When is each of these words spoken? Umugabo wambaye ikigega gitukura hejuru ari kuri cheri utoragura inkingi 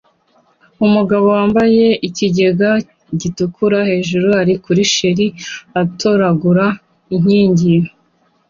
Umugabo 0.85 1.25
wambaye 1.37 1.85
ikigega 2.07 2.71
gitukura 3.21 3.79
hejuru 3.89 4.27
ari 4.41 4.53
kuri 4.63 4.81
cheri 4.93 5.25
utoragura 5.81 6.65
inkingi 7.15 7.73